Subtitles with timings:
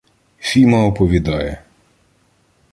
[0.39, 1.61] Фіма оповідає: